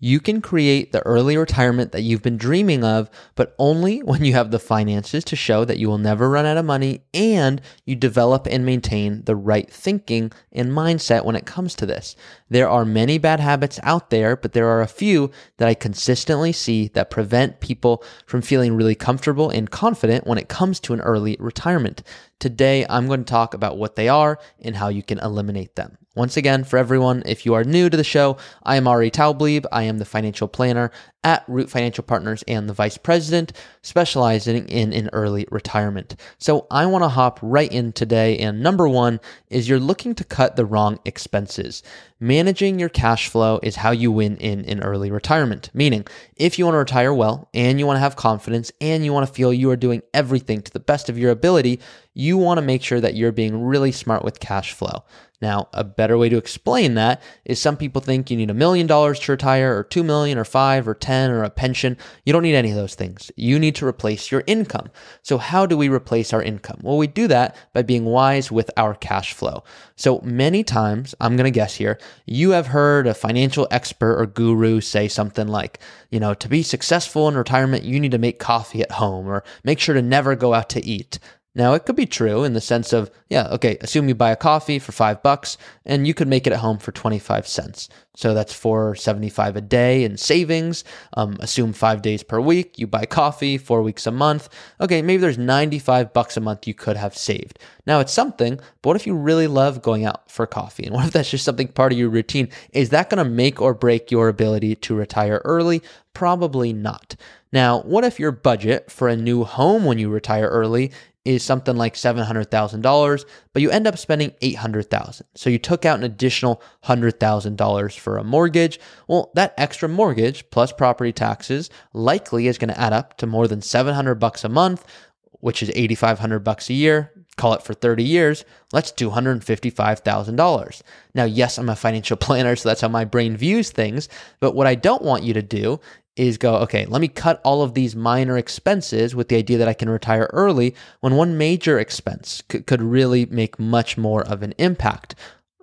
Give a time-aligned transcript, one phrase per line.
[0.00, 4.32] You can create the early retirement that you've been dreaming of, but only when you
[4.34, 7.96] have the finances to show that you will never run out of money and you
[7.96, 12.14] develop and maintain the right thinking and mindset when it comes to this.
[12.48, 16.52] There are many bad habits out there, but there are a few that I consistently
[16.52, 21.00] see that prevent people from feeling really comfortable and confident when it comes to an
[21.00, 22.04] early retirement.
[22.38, 25.98] Today, I'm going to talk about what they are and how you can eliminate them.
[26.18, 29.66] Once again, for everyone, if you are new to the show, I am Ari Taublieb.
[29.70, 30.90] I am the financial planner
[31.22, 33.52] at Root Financial Partners and the vice president,
[33.82, 36.16] specializing in an early retirement.
[36.38, 38.36] So I want to hop right in today.
[38.38, 41.84] And number one is you're looking to cut the wrong expenses.
[42.18, 45.70] Managing your cash flow is how you win in an early retirement.
[45.72, 49.12] Meaning, if you want to retire well and you want to have confidence and you
[49.12, 51.78] want to feel you are doing everything to the best of your ability,
[52.14, 55.04] you want to make sure that you're being really smart with cash flow.
[55.40, 58.88] Now, a better way to explain that is some people think you need a million
[58.88, 61.96] dollars to retire, or two million, or five, or 10, or a pension.
[62.24, 63.30] You don't need any of those things.
[63.36, 64.90] You need to replace your income.
[65.22, 66.80] So, how do we replace our income?
[66.82, 69.62] Well, we do that by being wise with our cash flow.
[69.94, 74.26] So, many times, I'm going to guess here, you have heard a financial expert or
[74.26, 75.78] guru say something like,
[76.10, 79.44] you know, to be successful in retirement, you need to make coffee at home, or
[79.62, 81.20] make sure to never go out to eat.
[81.58, 84.36] Now, it could be true in the sense of, yeah, okay, assume you buy a
[84.36, 87.88] coffee for five bucks and you could make it at home for 25 cents.
[88.14, 90.84] So that's 475 a day in savings.
[91.14, 92.78] Um, assume five days per week.
[92.78, 94.48] You buy coffee four weeks a month.
[94.80, 97.58] Okay, maybe there's 95 bucks a month you could have saved.
[97.88, 100.84] Now it's something, but what if you really love going out for coffee?
[100.84, 102.50] And what if that's just something part of your routine?
[102.72, 105.82] Is that going to make or break your ability to retire early?
[106.12, 107.16] Probably not.
[107.52, 110.92] Now, what if your budget for a new home when you retire early
[111.28, 115.26] is something like $700,000, but you end up spending 800,000.
[115.34, 118.80] So you took out an additional $100,000 for a mortgage.
[119.08, 123.46] Well, that extra mortgage plus property taxes likely is going to add up to more
[123.46, 124.86] than 700 bucks a month,
[125.32, 127.12] which is 8500 bucks a year.
[127.36, 130.82] Call it for 30 years, that's $255,000.
[131.14, 134.08] Now, yes, I'm a financial planner, so that's how my brain views things.
[134.40, 135.78] But what I don't want you to do
[136.18, 139.68] is go, okay, let me cut all of these minor expenses with the idea that
[139.68, 144.42] I can retire early when one major expense c- could really make much more of
[144.42, 145.14] an impact.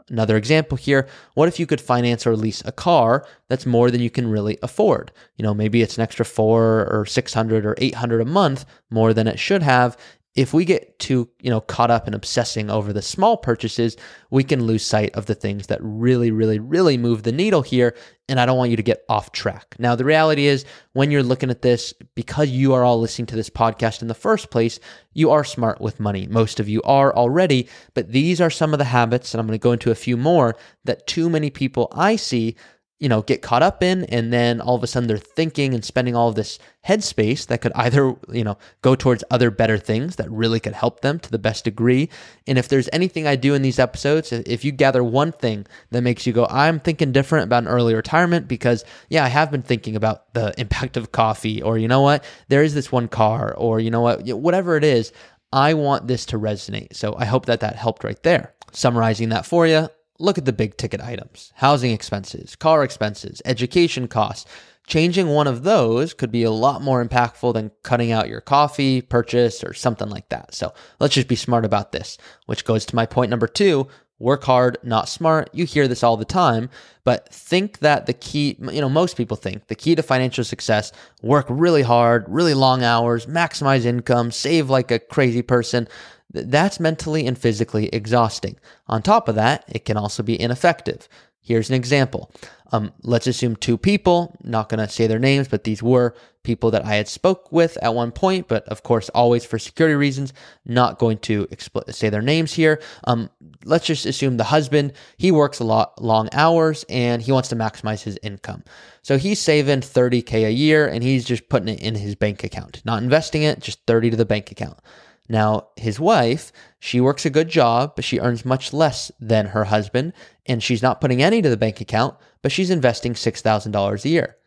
[0.10, 4.02] Another example here, what if you could finance or lease a car that's more than
[4.02, 5.12] you can really afford?
[5.36, 9.28] You know, maybe it's an extra 4 or 600 or 800 a month more than
[9.28, 9.98] it should have
[10.35, 13.96] if we get too you know caught up in obsessing over the small purchases
[14.29, 17.96] we can lose sight of the things that really really really move the needle here
[18.28, 19.75] and i don't want you to get off track.
[19.79, 23.35] Now the reality is when you're looking at this because you are all listening to
[23.35, 24.79] this podcast in the first place
[25.13, 26.28] you are smart with money.
[26.28, 29.57] Most of you are already but these are some of the habits and i'm going
[29.57, 32.56] to go into a few more that too many people i see
[33.00, 34.06] you know, get caught up in.
[34.06, 37.59] And then all of a sudden they're thinking and spending all of this headspace that
[37.59, 41.29] could either, you know, go towards other better things that really could help them to
[41.29, 42.09] the best degree.
[42.47, 46.01] And if there's anything I do in these episodes, if you gather one thing that
[46.01, 49.63] makes you go, I'm thinking different about an early retirement because, yeah, I have been
[49.63, 53.53] thinking about the impact of coffee, or you know what, there is this one car,
[53.56, 55.12] or you know what, whatever it is,
[55.51, 56.95] I want this to resonate.
[56.95, 58.53] So I hope that that helped right there.
[58.72, 59.89] Summarizing that for you,
[60.20, 64.50] look at the big ticket items housing expenses, car expenses, education costs.
[64.88, 69.02] Changing one of those could be a lot more impactful than cutting out your coffee
[69.02, 70.54] purchase or something like that.
[70.54, 73.88] So let's just be smart about this, which goes to my point number two
[74.20, 75.50] work hard, not smart.
[75.54, 76.70] You hear this all the time,
[77.04, 80.92] but think that the key, you know, most people think the key to financial success,
[81.22, 85.88] work really hard, really long hours, maximize income, save like a crazy person.
[86.31, 88.58] That's mentally and physically exhausting.
[88.88, 91.08] On top of that, it can also be ineffective.
[91.46, 92.31] Here's an example.
[92.72, 96.72] Um, let's assume two people, not going to say their names, but these were people
[96.72, 100.34] that I had spoke with at one point, but of course, always for security reasons,
[100.66, 102.81] not going to expl- say their names here.
[103.03, 103.30] Um,
[103.63, 107.56] let's just assume the husband, he works a lot long hours and he wants to
[107.56, 108.63] maximize his income.
[109.03, 112.81] So he's saving 30K a year and he's just putting it in his bank account,
[112.86, 114.80] not investing it, just 30 to the bank account.
[115.27, 119.66] Now, his wife, she works a good job, but she earns much less than her
[119.66, 120.13] husband,
[120.45, 124.38] and she's not putting any to the bank account, but she's investing $6,000 a year.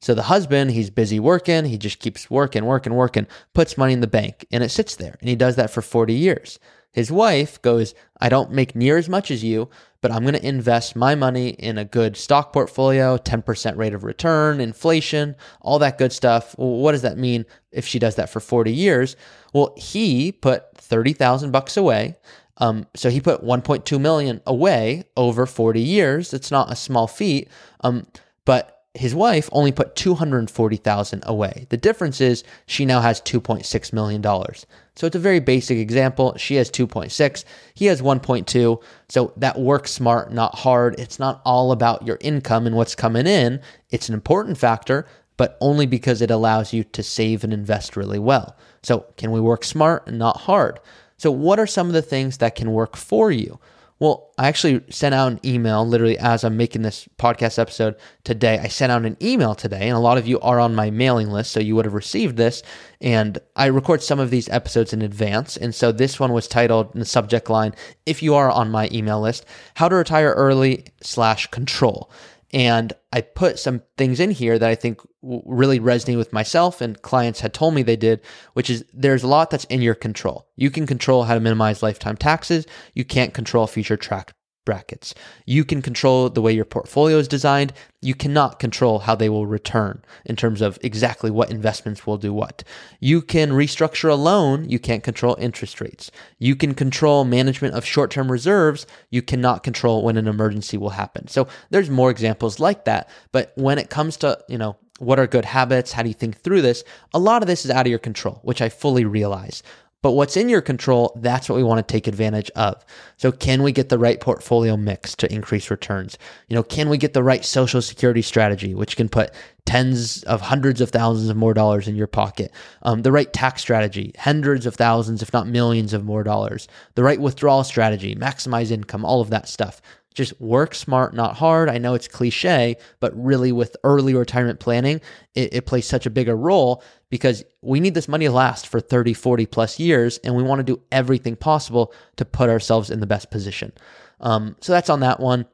[0.00, 4.00] So the husband, he's busy working, he just keeps working, working, working, puts money in
[4.00, 6.58] the bank, and it sits there, and he does that for 40 years.
[6.96, 9.68] His wife goes, I don't make near as much as you,
[10.00, 14.02] but I'm going to invest my money in a good stock portfolio, 10% rate of
[14.02, 16.54] return, inflation, all that good stuff.
[16.56, 19.14] Well, what does that mean if she does that for 40 years?
[19.52, 22.16] Well, he put 30,000 bucks away.
[22.56, 26.32] Um, so he put 1.2 million away over 40 years.
[26.32, 27.50] It's not a small feat.
[27.82, 28.06] Um,
[28.46, 31.66] but his wife only put 240,000 away.
[31.68, 34.66] The difference is she now has 2.6 million dollars.
[34.96, 36.34] So it's a very basic example.
[36.38, 37.44] She has 2.6,
[37.74, 38.82] he has 1.2.
[39.08, 40.98] So that works smart, not hard.
[40.98, 43.60] It's not all about your income and what's coming in.
[43.90, 45.06] It's an important factor,
[45.36, 48.56] but only because it allows you to save and invest really well.
[48.82, 50.80] So can we work smart and not hard?
[51.18, 53.58] So what are some of the things that can work for you?
[53.98, 58.58] Well, I actually sent out an email literally as I'm making this podcast episode today.
[58.58, 61.30] I sent out an email today, and a lot of you are on my mailing
[61.30, 62.62] list, so you would have received this.
[63.00, 65.56] And I record some of these episodes in advance.
[65.56, 68.90] And so this one was titled in the subject line, if you are on my
[68.92, 69.46] email list,
[69.76, 72.10] How to Retire Early slash Control.
[72.52, 77.00] And I put some things in here that I think really resonate with myself and
[77.02, 78.20] clients had told me they did,
[78.52, 80.46] which is there's a lot that's in your control.
[80.54, 82.66] You can control how to minimize lifetime taxes.
[82.94, 84.35] You can't control future track
[84.66, 85.14] brackets.
[85.46, 87.72] You can control the way your portfolio is designed.
[88.02, 92.34] You cannot control how they will return in terms of exactly what investments will do
[92.34, 92.62] what.
[93.00, 94.68] You can restructure a loan.
[94.68, 96.10] You can't control interest rates.
[96.38, 98.86] You can control management of short term reserves.
[99.08, 101.28] You cannot control when an emergency will happen.
[101.28, 103.08] So there's more examples like that.
[103.32, 105.92] But when it comes to, you know, what are good habits?
[105.92, 106.82] How do you think through this?
[107.12, 109.62] A lot of this is out of your control, which I fully realize.
[110.02, 112.84] But what's in your control, that's what we want to take advantage of.
[113.16, 116.18] So can we get the right portfolio mix to increase returns?
[116.48, 119.32] You know, can we get the right social security strategy, which can put
[119.64, 122.52] tens of hundreds of thousands of more dollars in your pocket?
[122.82, 126.68] Um, the right tax strategy, hundreds of thousands, if not millions of more dollars.
[126.94, 129.80] The right withdrawal strategy, maximize income, all of that stuff
[130.16, 131.68] just work smart, not hard.
[131.68, 135.02] I know it's cliche, but really with early retirement planning,
[135.34, 138.80] it, it, plays such a bigger role because we need this money to last for
[138.80, 143.00] 30, 40 plus years, and we want to do everything possible to put ourselves in
[143.00, 143.72] the best position.
[144.20, 145.46] Um, so that's on that one.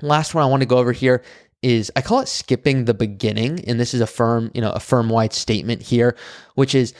[0.00, 1.22] Last one I want to go over here
[1.62, 4.80] is I call it skipping the beginning, and this is a firm, you know, a
[4.80, 6.16] firm wide statement here,
[6.54, 6.94] which is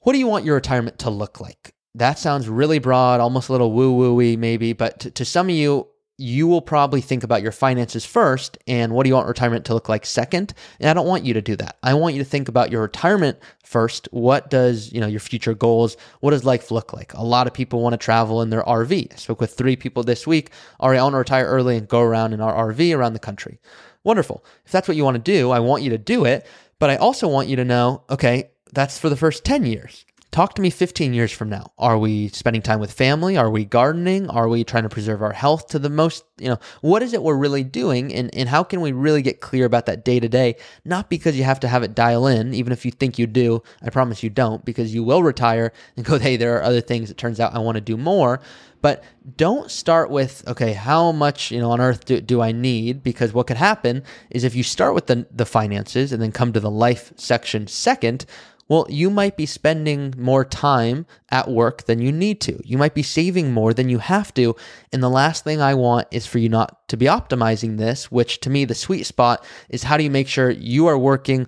[0.00, 1.74] what do you want your retirement to look like?
[1.96, 5.54] That sounds really broad, almost a little woo woo maybe, but to, to some of
[5.54, 9.64] you, you will probably think about your finances first and what do you want retirement
[9.64, 10.54] to look like second?
[10.78, 11.76] And i don't want you to do that.
[11.82, 14.08] I want you to think about your retirement first.
[14.12, 17.12] What does you know your future goals what does life look like?
[17.14, 20.02] A lot of people want to travel in their rv i spoke with three people
[20.02, 20.50] this week.
[20.80, 23.58] Right i want to retire early and go around in our rv around the country.
[24.04, 24.44] Wonderful.
[24.66, 26.46] If that's what you want to do i want you to do it
[26.78, 30.04] but i also want you to know okay that's for the first 10 years
[30.34, 31.70] Talk to me 15 years from now.
[31.78, 33.36] Are we spending time with family?
[33.36, 34.28] Are we gardening?
[34.28, 37.22] Are we trying to preserve our health to the most, you know, what is it
[37.22, 38.12] we're really doing?
[38.12, 40.56] And, and how can we really get clear about that day to day?
[40.84, 43.62] Not because you have to have it dial in, even if you think you do.
[43.80, 47.12] I promise you don't, because you will retire and go, hey, there are other things.
[47.12, 48.40] It turns out I want to do more.
[48.82, 49.04] But
[49.36, 53.02] don't start with, okay, how much, you know, on earth do, do I need?
[53.04, 56.52] Because what could happen is if you start with the, the finances and then come
[56.52, 58.26] to the life section second,
[58.68, 62.60] well, you might be spending more time at work than you need to.
[62.64, 64.56] You might be saving more than you have to.
[64.92, 68.40] And the last thing I want is for you not to be optimizing this, which
[68.40, 71.46] to me, the sweet spot is how do you make sure you are working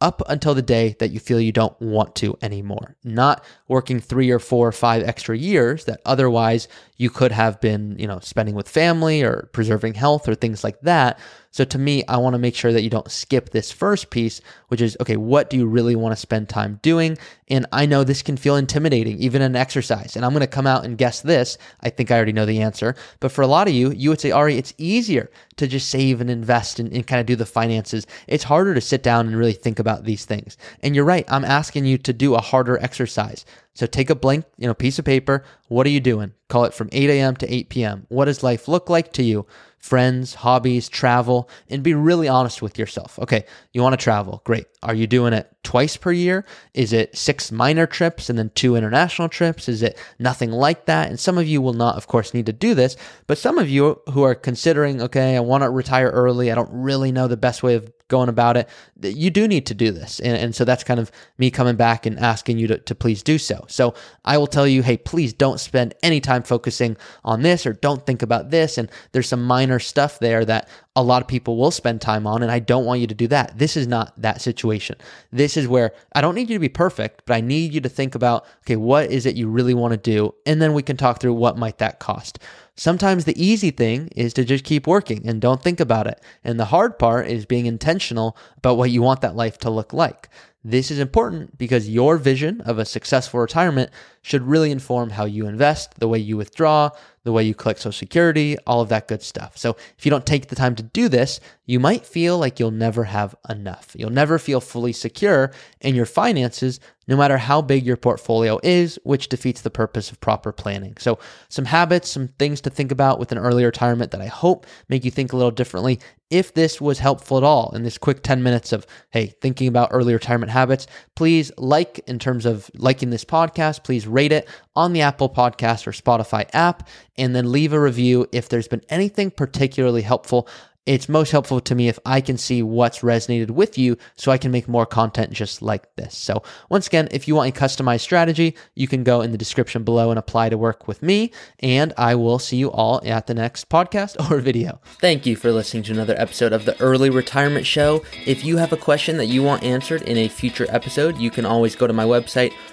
[0.00, 4.30] up until the day that you feel you don't want to anymore, not working three
[4.30, 8.54] or four or five extra years that otherwise you could have been, you know, spending
[8.54, 11.18] with family or preserving health or things like that.
[11.50, 14.40] So to me, I want to make sure that you don't skip this first piece,
[14.68, 17.18] which is okay, what do you really want to spend time doing?
[17.48, 20.16] And I know this can feel intimidating, even an exercise.
[20.16, 21.58] And I'm going to come out and guess this.
[21.80, 22.94] I think I already know the answer.
[23.20, 26.22] But for a lot of you, you would say, Ari, it's easier to just save
[26.22, 28.06] and invest and, and kind of do the finances.
[28.26, 30.56] It's harder to sit down and really think about these things.
[30.82, 31.26] And you're right.
[31.28, 33.44] I'm asking you to do a harder exercise.
[33.74, 35.44] So take a blank, you know, piece of paper.
[35.68, 36.34] What are you doing?
[36.48, 37.36] Call it from 8 a.m.
[37.36, 38.06] to 8 p.m.
[38.08, 39.46] What does life look like to you?
[39.82, 43.18] friends, hobbies, travel, and be really honest with yourself.
[43.18, 44.40] Okay, you want to travel.
[44.44, 44.66] Great.
[44.82, 46.46] Are you doing it twice per year?
[46.72, 49.68] Is it six minor trips and then two international trips?
[49.68, 51.08] Is it nothing like that?
[51.08, 53.68] And some of you will not, of course, need to do this, but some of
[53.68, 56.52] you who are considering, okay, I want to retire early.
[56.52, 58.68] I don't really know the best way of going about it,
[59.00, 60.20] you do need to do this.
[60.20, 63.22] And, and so that's kind of me coming back and asking you to, to please
[63.22, 63.64] do so.
[63.68, 67.72] So I will tell you, hey, please don't spend any time focusing on this or
[67.72, 68.76] don't think about this.
[68.76, 72.42] And there's some minor stuff there that a lot of people will spend time on.
[72.42, 73.58] And I don't want you to do that.
[73.58, 74.96] This is not that situation.
[75.32, 77.88] This is where I don't need you to be perfect, but I need you to
[77.88, 80.34] think about, okay, what is it you really want to do?
[80.44, 82.38] And then we can talk through what might that cost.
[82.76, 86.20] Sometimes the easy thing is to just keep working and don't think about it.
[86.42, 89.92] And the hard part is being intentional about what you want that life to look
[89.92, 90.28] like.
[90.64, 93.90] This is important because your vision of a successful retirement
[94.22, 96.90] should really inform how you invest, the way you withdraw,
[97.24, 99.56] the way you collect Social Security, all of that good stuff.
[99.58, 102.70] So if you don't take the time to do this, you might feel like you'll
[102.70, 103.90] never have enough.
[103.96, 106.78] You'll never feel fully secure in your finances,
[107.08, 110.96] no matter how big your portfolio is, which defeats the purpose of proper planning.
[110.98, 114.66] So, some habits, some things to think about with an early retirement that I hope
[114.88, 115.98] make you think a little differently.
[116.32, 119.90] If this was helpful at all in this quick 10 minutes of, hey, thinking about
[119.92, 124.94] early retirement habits, please like in terms of liking this podcast, please rate it on
[124.94, 129.30] the Apple Podcast or Spotify app, and then leave a review if there's been anything
[129.30, 130.48] particularly helpful
[130.84, 134.38] it's most helpful to me if I can see what's resonated with you so I
[134.38, 136.16] can make more content just like this.
[136.16, 139.84] So, once again, if you want a customized strategy, you can go in the description
[139.84, 141.30] below and apply to work with me.
[141.60, 144.80] And I will see you all at the next podcast or video.
[145.00, 148.02] Thank you for listening to another episode of the Early Retirement Show.
[148.26, 151.46] If you have a question that you want answered in a future episode, you can
[151.46, 152.52] always go to my website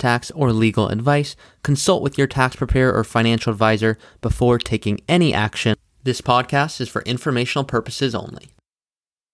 [0.00, 5.32] tax, or legal advice, consult with your tax preparer or financial advisor before taking any
[5.32, 5.76] action.
[6.02, 8.50] This podcast is for informational purposes only.